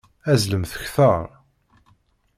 [0.31, 1.23] Azzlemt kteṛ!